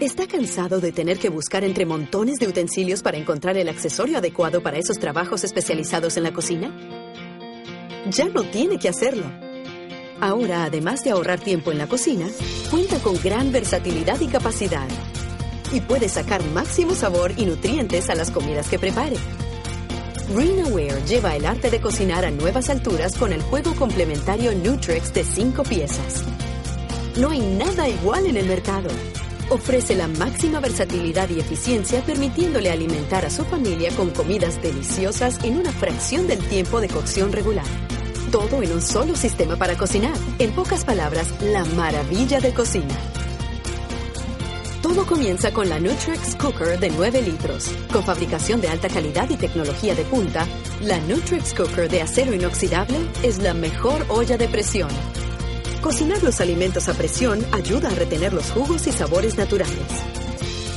[0.00, 4.62] ¿Está cansado de tener que buscar entre montones de utensilios para encontrar el accesorio adecuado
[4.62, 6.74] para esos trabajos especializados en la cocina?
[8.10, 9.26] Ya no tiene que hacerlo.
[10.18, 12.26] Ahora, además de ahorrar tiempo en la cocina,
[12.70, 14.88] cuenta con gran versatilidad y capacidad.
[15.70, 19.16] Y puede sacar máximo sabor y nutrientes a las comidas que prepare.
[20.34, 25.24] Greenaware lleva el arte de cocinar a nuevas alturas con el juego complementario Nutrex de
[25.24, 26.24] 5 piezas.
[27.18, 28.88] No hay nada igual en el mercado.
[29.50, 35.58] Ofrece la máxima versatilidad y eficiencia permitiéndole alimentar a su familia con comidas deliciosas en
[35.58, 37.66] una fracción del tiempo de cocción regular.
[38.30, 40.14] Todo en un solo sistema para cocinar.
[40.38, 42.94] En pocas palabras, la maravilla de cocina.
[44.82, 47.72] Todo comienza con la Nutrex Cooker de 9 litros.
[47.92, 50.46] Con fabricación de alta calidad y tecnología de punta,
[50.80, 54.90] la Nutrex Cooker de acero inoxidable es la mejor olla de presión.
[55.80, 59.86] Cocinar los alimentos a presión ayuda a retener los jugos y sabores naturales.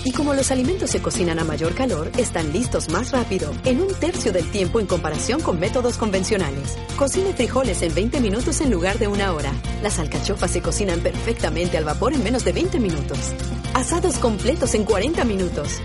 [0.06, 3.94] Y como los alimentos se cocinan a mayor calor, están listos más rápido, en un
[3.94, 6.78] tercio del tiempo en comparación con métodos convencionales.
[6.98, 9.52] Cocine frijoles en 20 minutos en lugar de una hora.
[9.82, 13.34] Las alcachofas se cocinan perfectamente al vapor en menos de 20 minutos.
[13.74, 15.82] Asados completos en 40 minutos.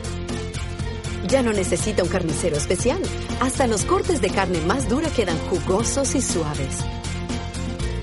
[1.27, 3.03] Ya no necesita un carnicero especial.
[3.41, 6.85] Hasta los cortes de carne más dura quedan jugosos y suaves.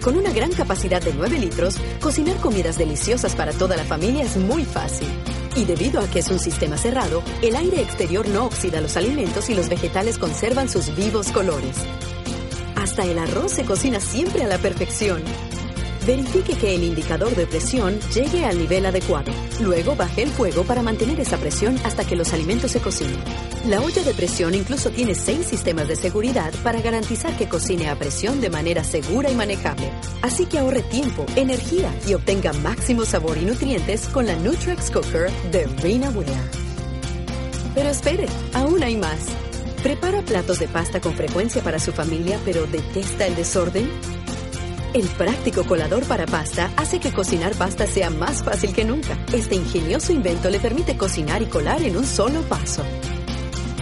[0.06, 4.38] Con una gran capacidad de 9 litros, cocinar comidas deliciosas para toda la familia es
[4.38, 5.08] muy fácil.
[5.56, 9.50] Y debido a que es un sistema cerrado, el aire exterior no oxida los alimentos
[9.50, 11.76] y los vegetales conservan sus vivos colores.
[12.76, 15.24] Hasta el arroz se cocina siempre a la perfección.
[16.06, 19.32] Verifique que el indicador de presión llegue al nivel adecuado.
[19.60, 23.18] Luego baje el fuego para mantener esa presión hasta que los alimentos se cocinen.
[23.68, 27.98] La olla de presión incluso tiene seis sistemas de seguridad para garantizar que cocine a
[27.98, 29.90] presión de manera segura y manejable.
[30.22, 35.32] Así que ahorre tiempo, energía y obtenga máximo sabor y nutrientes con la Nutrex Cooker
[35.52, 36.36] de Ware.
[37.74, 39.26] Pero espere, aún hay más.
[39.82, 43.90] ¿Prepara platos de pasta con frecuencia para su familia pero detesta el desorden?
[44.96, 49.20] El práctico colador para pasta hace que cocinar pasta sea más fácil que nunca.
[49.34, 52.82] Este ingenioso invento le permite cocinar y colar en un solo paso.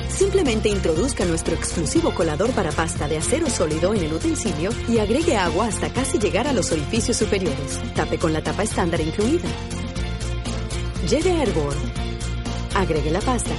[0.09, 5.37] Simplemente introduzca nuestro exclusivo colador para pasta de acero sólido en el utensilio y agregue
[5.37, 7.79] agua hasta casi llegar a los orificios superiores.
[7.93, 9.49] Tape con la tapa estándar incluida.
[11.07, 11.75] Lleve a hervor.
[12.73, 13.53] Agregue la pasta.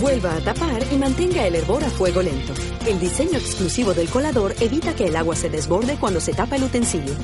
[0.00, 2.54] Vuelva a tapar y mantenga el hervor a fuego lento.
[2.86, 6.62] El diseño exclusivo del colador evita que el agua se desborde cuando se tapa el
[6.62, 7.14] utensilio.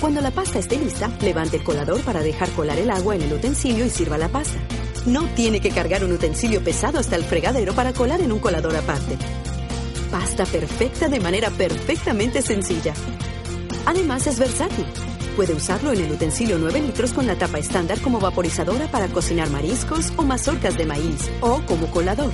[0.00, 3.32] Cuando la pasta esté lista, levante el colador para dejar colar el agua en el
[3.32, 4.58] utensilio y sirva la pasta.
[5.06, 8.74] No tiene que cargar un utensilio pesado hasta el fregadero para colar en un colador
[8.74, 9.16] aparte.
[10.10, 12.94] Pasta perfecta de manera perfectamente sencilla.
[13.86, 14.86] Además es versátil.
[15.36, 19.50] Puede usarlo en el utensilio 9 litros con la tapa estándar como vaporizadora para cocinar
[19.50, 22.32] mariscos o mazorcas de maíz o como colador.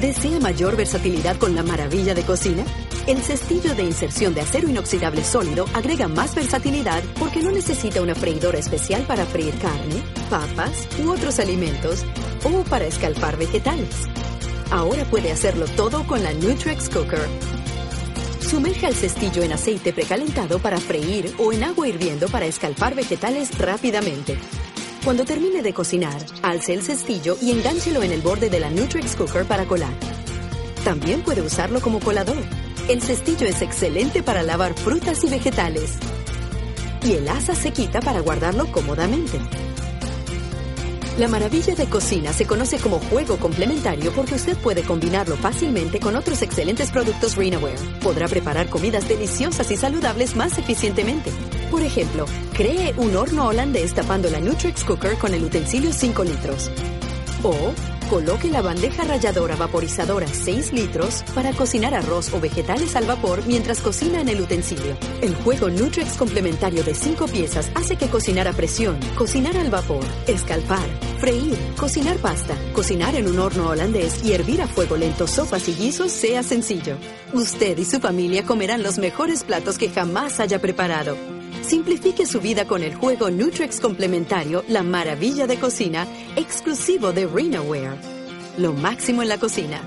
[0.00, 2.64] ¿Desea mayor versatilidad con la maravilla de cocina?
[3.08, 8.14] El cestillo de inserción de acero inoxidable sólido agrega más versatilidad porque no necesita una
[8.14, 12.04] freidora especial para freír carne, papas u otros alimentos
[12.44, 14.06] o para escalpar vegetales.
[14.70, 17.28] Ahora puede hacerlo todo con la Nutrex Cooker.
[18.52, 23.56] Sumerja el cestillo en aceite precalentado para freír o en agua hirviendo para escalpar vegetales
[23.56, 24.36] rápidamente.
[25.02, 29.16] Cuando termine de cocinar, alce el cestillo y engánchelo en el borde de la Nutrex
[29.16, 29.94] Cooker para colar.
[30.84, 32.44] También puede usarlo como colador.
[32.90, 35.94] El cestillo es excelente para lavar frutas y vegetales.
[37.06, 39.40] Y el asa se quita para guardarlo cómodamente.
[41.18, 46.16] La maravilla de cocina se conoce como juego complementario porque usted puede combinarlo fácilmente con
[46.16, 47.78] otros excelentes productos Renaware.
[48.02, 51.30] Podrá preparar comidas deliciosas y saludables más eficientemente.
[51.70, 52.24] Por ejemplo,
[52.54, 56.70] cree un horno holandés tapando la Nutrex Cooker con el utensilio 5 litros.
[57.42, 57.74] O
[58.12, 63.80] Coloque la bandeja ralladora vaporizadora 6 litros para cocinar arroz o vegetales al vapor mientras
[63.80, 64.98] cocina en el utensilio.
[65.22, 70.04] El juego Nutrex complementario de 5 piezas hace que cocinar a presión, cocinar al vapor,
[70.26, 70.86] escalpar,
[71.20, 75.72] freír, cocinar pasta, cocinar en un horno holandés y hervir a fuego lento sopas y
[75.72, 76.98] guisos sea sencillo.
[77.32, 81.16] Usted y su familia comerán los mejores platos que jamás haya preparado.
[81.62, 86.06] Simplifique su vida con el juego Nutrex complementario La Maravilla de Cocina,
[86.36, 87.96] exclusivo de Renaware.
[88.58, 89.80] Lo máximo en la cocina.